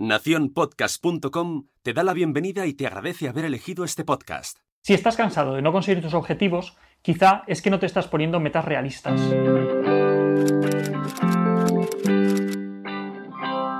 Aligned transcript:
Naciónpodcast.com 0.00 1.64
te 1.82 1.92
da 1.92 2.02
la 2.02 2.14
bienvenida 2.14 2.64
y 2.64 2.72
te 2.72 2.86
agradece 2.86 3.28
haber 3.28 3.44
elegido 3.44 3.84
este 3.84 4.02
podcast. 4.02 4.56
Si 4.80 4.94
estás 4.94 5.14
cansado 5.14 5.54
de 5.54 5.60
no 5.60 5.72
conseguir 5.72 6.02
tus 6.02 6.14
objetivos, 6.14 6.78
quizá 7.02 7.42
es 7.46 7.60
que 7.60 7.68
no 7.68 7.78
te 7.78 7.84
estás 7.84 8.08
poniendo 8.08 8.40
metas 8.40 8.64
realistas. 8.64 9.20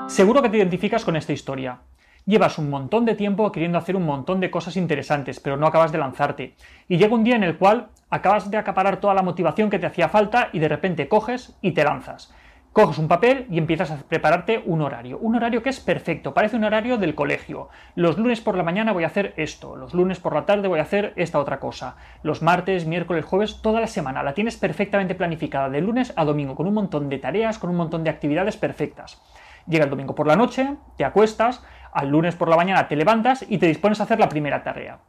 Seguro 0.09 0.43
que 0.43 0.51
te 0.51 0.59
identificas 0.59 1.06
con 1.06 1.17
esta 1.17 1.33
historia. 1.33 1.80
Llevas 2.26 2.58
un 2.58 2.68
montón 2.68 3.06
de 3.06 3.14
tiempo 3.14 3.50
queriendo 3.50 3.78
hacer 3.78 3.96
un 3.96 4.04
montón 4.04 4.40
de 4.40 4.50
cosas 4.50 4.76
interesantes, 4.76 5.40
pero 5.40 5.56
no 5.56 5.66
acabas 5.66 5.90
de 5.90 5.96
lanzarte. 5.96 6.54
Y 6.87 6.98
llega 6.98 7.14
un 7.14 7.24
día 7.24 7.37
en 7.37 7.44
el 7.44 7.56
cual 7.56 7.88
acabas 8.10 8.50
de 8.50 8.58
acaparar 8.58 9.00
toda 9.00 9.14
la 9.14 9.22
motivación 9.22 9.71
que 9.71 9.78
te 9.78 9.87
hacía 9.87 10.10
falta 10.10 10.50
y 10.52 10.58
de 10.58 10.68
repente 10.68 11.08
coges 11.08 11.56
y 11.62 11.72
te 11.72 11.82
lanzas. 11.82 12.30
Coges 12.72 12.98
un 12.98 13.08
papel 13.08 13.46
y 13.50 13.58
empiezas 13.58 13.90
a 13.90 13.96
prepararte 13.96 14.62
un 14.64 14.80
horario. 14.80 15.19
Un 15.19 15.34
horario 15.34 15.60
que 15.60 15.70
es 15.70 15.80
perfecto, 15.80 16.34
parece 16.34 16.55
un 16.55 16.62
horario 16.62 16.98
del 16.98 17.16
colegio. 17.16 17.69
Los 17.97 18.16
lunes 18.16 18.41
por 18.41 18.56
la 18.56 18.62
mañana 18.62 18.92
voy 18.92 19.02
a 19.02 19.09
hacer 19.09 19.34
esto, 19.37 19.74
los 19.74 19.92
lunes 19.92 20.20
por 20.20 20.37
la 20.37 20.47
tarde 20.47 20.69
voy 20.69 20.78
a 20.78 20.83
hacer 20.83 21.12
esta 21.16 21.41
otra 21.41 21.59
cosa. 21.59 21.97
Los 22.23 22.42
martes, 22.42 22.87
miércoles, 22.87 23.25
jueves, 23.25 23.61
toda 23.61 23.80
la 23.80 23.88
semana 23.88 24.23
la 24.23 24.34
tienes 24.34 24.56
perfectamente 24.56 25.16
planificada 25.16 25.69
de 25.69 25.80
lunes 25.80 26.12
a 26.14 26.25
domingo, 26.25 26.55
con 26.55 26.69
un 26.69 26.75
montón 26.75 27.09
de 27.09 27.19
tareas, 27.19 27.59
con 27.59 27.70
un 27.70 27.77
montón 27.77 28.05
de 28.05 28.11
actividades 28.11 28.56
perfectas. 28.56 29.20
Llega 29.66 29.84
el 29.84 29.91
domingo 29.91 30.14
por 30.14 30.28
la 30.28 30.37
noche, 30.37 30.77
te 30.97 31.05
acuestas, 31.05 31.64
al 31.92 32.09
lunes 32.09 32.37
por 32.37 32.48
la 32.48 32.56
mañana 32.56 32.87
te 32.87 32.95
levantas 32.95 33.45
y 33.48 33.59
te 33.59 33.66
dispones 33.66 33.98
a 33.98 34.05
hacer 34.05 34.20
la 34.20 34.28
primera 34.28 34.62
tarea. 34.62 35.00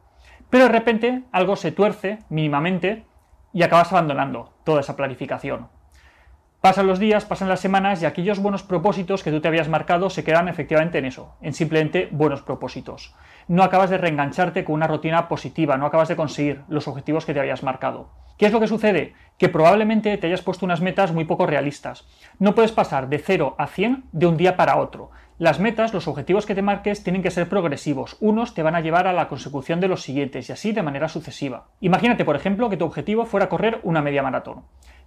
Pero 0.50 0.64
de 0.64 0.72
repente 0.72 1.22
algo 1.30 1.54
se 1.54 1.70
tuerce 1.70 2.18
mínimamente 2.28 3.04
y 3.52 3.62
acabas 3.62 3.92
abandonando 3.92 4.52
toda 4.64 4.80
esa 4.80 4.96
planificación. 4.96 5.68
Pasan 6.62 6.86
los 6.86 7.00
días, 7.00 7.24
pasan 7.24 7.48
las 7.48 7.58
semanas 7.58 8.00
y 8.00 8.06
aquellos 8.06 8.38
buenos 8.38 8.62
propósitos 8.62 9.24
que 9.24 9.32
tú 9.32 9.40
te 9.40 9.48
habías 9.48 9.68
marcado 9.68 10.10
se 10.10 10.22
quedan 10.22 10.46
efectivamente 10.46 10.98
en 10.98 11.06
eso, 11.06 11.34
en 11.42 11.54
simplemente 11.54 12.08
buenos 12.12 12.42
propósitos. 12.42 13.16
No 13.48 13.64
acabas 13.64 13.90
de 13.90 13.98
reengancharte 13.98 14.62
con 14.62 14.76
una 14.76 14.86
rutina 14.86 15.26
positiva, 15.26 15.76
no 15.76 15.86
acabas 15.86 16.06
de 16.06 16.14
conseguir 16.14 16.62
los 16.68 16.86
objetivos 16.86 17.26
que 17.26 17.34
te 17.34 17.40
habías 17.40 17.64
marcado. 17.64 18.10
¿Qué 18.38 18.46
es 18.46 18.52
lo 18.52 18.60
que 18.60 18.68
sucede? 18.68 19.12
Que 19.38 19.48
probablemente 19.48 20.16
te 20.16 20.28
hayas 20.28 20.42
puesto 20.42 20.64
unas 20.64 20.80
metas 20.80 21.10
muy 21.10 21.24
poco 21.24 21.46
realistas. 21.46 22.06
No 22.38 22.54
puedes 22.54 22.70
pasar 22.70 23.08
de 23.08 23.18
0 23.18 23.56
a 23.58 23.66
100 23.66 24.04
de 24.12 24.26
un 24.26 24.36
día 24.36 24.56
para 24.56 24.76
otro. 24.76 25.10
Las 25.38 25.58
metas, 25.58 25.92
los 25.92 26.06
objetivos 26.06 26.46
que 26.46 26.54
te 26.54 26.62
marques 26.62 27.02
tienen 27.02 27.22
que 27.22 27.32
ser 27.32 27.48
progresivos. 27.48 28.16
Unos 28.20 28.54
te 28.54 28.62
van 28.62 28.76
a 28.76 28.80
llevar 28.80 29.08
a 29.08 29.12
la 29.12 29.26
consecución 29.26 29.80
de 29.80 29.88
los 29.88 30.02
siguientes 30.02 30.48
y 30.48 30.52
así 30.52 30.70
de 30.70 30.84
manera 30.84 31.08
sucesiva. 31.08 31.66
Imagínate, 31.80 32.24
por 32.24 32.36
ejemplo, 32.36 32.70
que 32.70 32.76
tu 32.76 32.84
objetivo 32.84 33.26
fuera 33.26 33.48
correr 33.48 33.80
una 33.82 34.00
media 34.00 34.22
maratón. 34.22 34.62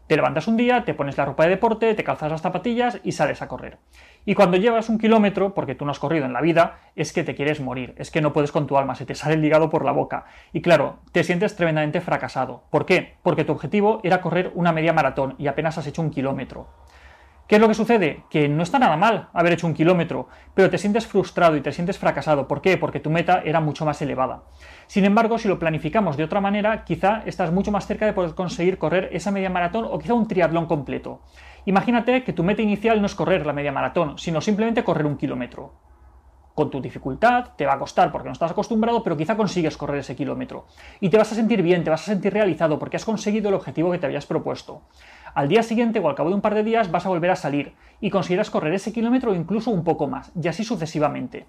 Te 0.07 0.15
levantas 0.15 0.47
un 0.47 0.55
día, 0.55 0.85
te 0.85 0.93
pones 0.93 1.17
la 1.17 1.25
ropa 1.25 1.45
de 1.45 1.49
deporte, 1.49 1.95
te 1.95 2.03
calzas 2.03 2.29
las 2.29 2.41
zapatillas 2.41 2.99
y 3.03 3.13
sales 3.13 3.41
a 3.41 3.47
correr. 3.47 3.79
Y 4.23 4.35
cuando 4.35 4.57
llevas 4.57 4.87
un 4.89 4.99
kilómetro, 4.99 5.55
porque 5.55 5.73
tú 5.73 5.83
no 5.83 5.91
has 5.91 5.99
corrido 5.99 6.25
en 6.25 6.33
la 6.33 6.41
vida, 6.41 6.77
es 6.95 7.11
que 7.11 7.23
te 7.23 7.33
quieres 7.33 7.59
morir, 7.59 7.95
es 7.97 8.11
que 8.11 8.21
no 8.21 8.31
puedes 8.31 8.51
con 8.51 8.67
tu 8.67 8.77
alma, 8.77 8.93
se 8.93 9.07
te 9.07 9.15
sale 9.15 9.33
el 9.33 9.43
hígado 9.43 9.71
por 9.71 9.83
la 9.83 9.91
boca. 9.91 10.25
Y 10.53 10.61
claro, 10.61 10.97
te 11.11 11.23
sientes 11.23 11.55
tremendamente 11.55 12.01
fracasado. 12.01 12.63
¿Por 12.69 12.85
qué? 12.85 13.15
Porque 13.23 13.45
tu 13.45 13.53
objetivo 13.53 13.99
era 14.03 14.21
correr 14.21 14.51
una 14.53 14.71
media 14.71 14.93
maratón 14.93 15.33
y 15.39 15.47
apenas 15.47 15.79
has 15.79 15.87
hecho 15.87 16.03
un 16.03 16.11
kilómetro. 16.11 16.67
¿Qué 17.47 17.55
es 17.55 17.61
lo 17.61 17.67
que 17.67 17.75
sucede? 17.75 18.23
Que 18.31 18.49
no 18.49 18.63
está 18.63 18.79
nada 18.79 18.97
mal 18.97 19.29
haber 19.31 19.53
hecho 19.53 19.67
un 19.67 19.75
kilómetro, 19.75 20.27
pero 20.55 20.71
te 20.71 20.79
sientes 20.79 21.05
frustrado 21.05 21.55
y 21.55 21.61
te 21.61 21.71
sientes 21.71 21.99
fracasado. 21.99 22.47
¿Por 22.47 22.59
qué? 22.59 22.75
Porque 22.75 22.99
tu 22.99 23.11
meta 23.11 23.43
era 23.45 23.59
mucho 23.59 23.85
más 23.85 24.01
elevada. 24.01 24.41
Sin 24.87 25.05
embargo, 25.05 25.37
si 25.37 25.47
lo 25.47 25.59
planificamos 25.59 26.17
de 26.17 26.23
otra 26.23 26.41
manera, 26.41 26.83
quizá 26.83 27.21
estás 27.27 27.51
mucho 27.51 27.71
más 27.71 27.85
cerca 27.85 28.07
de 28.07 28.13
poder 28.13 28.33
conseguir 28.33 28.79
correr 28.79 29.09
esa 29.11 29.29
media 29.29 29.51
maratón 29.51 29.85
o 29.87 29.99
quizá 29.99 30.15
un 30.15 30.27
triatlón 30.27 30.65
completo. 30.65 31.21
Imagínate 31.65 32.23
que 32.23 32.33
tu 32.33 32.43
meta 32.43 32.63
inicial 32.63 32.99
no 32.99 33.05
es 33.05 33.13
correr 33.13 33.45
la 33.45 33.53
media 33.53 33.71
maratón, 33.71 34.17
sino 34.17 34.41
simplemente 34.41 34.83
correr 34.83 35.05
un 35.05 35.17
kilómetro. 35.17 35.84
Con 36.55 36.71
tu 36.71 36.81
dificultad, 36.81 37.49
te 37.57 37.65
va 37.65 37.73
a 37.73 37.77
costar 37.77 38.13
porque 38.13 38.29
no 38.29 38.31
estás 38.31 38.51
acostumbrado, 38.51 39.03
pero 39.03 39.17
quizá 39.17 39.35
consigues 39.35 39.75
correr 39.75 39.99
ese 39.99 40.15
kilómetro. 40.15 40.65
Y 41.01 41.09
te 41.09 41.17
vas 41.17 41.29
a 41.33 41.35
sentir 41.35 41.61
bien, 41.61 41.83
te 41.83 41.89
vas 41.89 42.03
a 42.03 42.05
sentir 42.05 42.31
realizado 42.31 42.79
porque 42.79 42.95
has 42.95 43.03
conseguido 43.03 43.49
el 43.49 43.55
objetivo 43.55 43.91
que 43.91 43.97
te 43.97 44.05
habías 44.05 44.25
propuesto. 44.25 44.81
Al 45.33 45.49
día 45.49 45.63
siguiente 45.63 45.99
o 45.99 46.07
al 46.07 46.15
cabo 46.15 46.29
de 46.29 46.35
un 46.35 46.41
par 46.41 46.55
de 46.55 46.63
días 46.63 46.89
vas 46.89 47.05
a 47.05 47.09
volver 47.09 47.29
a 47.29 47.35
salir 47.35 47.73
y 47.99 48.09
consideras 48.09 48.49
correr 48.49 48.73
ese 48.73 48.93
kilómetro 48.93 49.31
o 49.31 49.35
incluso 49.35 49.69
un 49.69 49.83
poco 49.83 50.07
más, 50.07 50.31
y 50.41 50.47
así 50.47 50.63
sucesivamente. 50.63 51.45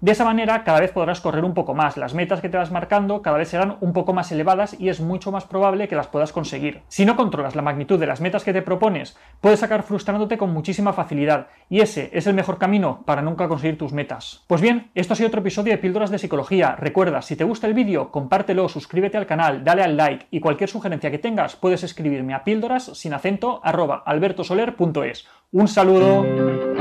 De 0.00 0.12
esa 0.12 0.24
manera 0.24 0.64
cada 0.64 0.80
vez 0.80 0.92
podrás 0.92 1.20
correr 1.20 1.44
un 1.44 1.52
poco 1.52 1.74
más, 1.74 1.98
las 1.98 2.14
metas 2.14 2.40
que 2.40 2.48
te 2.48 2.56
vas 2.56 2.70
marcando 2.70 3.20
cada 3.20 3.36
vez 3.36 3.48
serán 3.48 3.76
un 3.82 3.92
poco 3.92 4.14
más 4.14 4.32
elevadas 4.32 4.74
y 4.80 4.88
es 4.88 5.00
mucho 5.00 5.30
más 5.30 5.44
probable 5.44 5.88
que 5.88 5.94
las 5.96 6.06
puedas 6.06 6.32
conseguir. 6.32 6.80
Si 6.88 7.04
no 7.04 7.16
controlas 7.16 7.54
la 7.54 7.60
magnitud 7.60 8.00
de 8.00 8.06
las 8.06 8.22
metas 8.22 8.42
que 8.42 8.54
te 8.54 8.62
propones, 8.62 9.18
puedes 9.42 9.60
sacar 9.60 9.82
frustrándote 9.82 10.38
con 10.38 10.54
muchísima 10.54 10.94
facilidad 10.94 11.48
y 11.68 11.80
ese 11.80 12.08
es 12.14 12.26
el 12.26 12.32
mejor 12.32 12.56
camino 12.56 13.02
para 13.04 13.20
nunca 13.20 13.46
conseguir 13.46 13.76
tus 13.76 13.92
metas. 13.92 14.42
Pues 14.46 14.62
bien, 14.62 14.90
esto 14.94 15.12
ha 15.12 15.16
sido 15.16 15.28
otro 15.28 15.42
episodio 15.42 15.72
de 15.72 15.78
Píldoras 15.78 16.10
de 16.10 16.18
Psicología. 16.18 16.76
Recuerda, 16.76 17.20
si 17.20 17.36
te 17.36 17.44
gusta 17.44 17.66
el 17.66 17.74
vídeo, 17.74 18.10
compártelo, 18.10 18.70
suscríbete 18.70 19.18
al 19.18 19.26
canal, 19.26 19.64
dale 19.64 19.82
al 19.82 19.98
like 19.98 20.28
y 20.30 20.40
cualquier 20.40 20.70
sugerencia 20.70 21.10
que 21.10 21.18
tengas 21.18 21.56
puedes 21.56 21.82
escribirme 21.82 22.32
a 22.32 22.42
píldoras 22.42 22.84
sin 22.94 23.12
acento 23.12 23.60
arroba 23.62 24.02
albertosoler.es. 24.06 25.26
Un 25.52 25.68
saludo. 25.68 26.79